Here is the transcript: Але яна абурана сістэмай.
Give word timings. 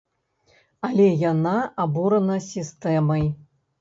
Але 0.87 1.07
яна 1.31 1.55
абурана 1.85 2.39
сістэмай. 2.49 3.23